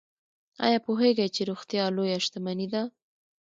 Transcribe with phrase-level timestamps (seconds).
[0.65, 2.81] ایا پوهیږئ چې روغتیا لویه شتمني ده؟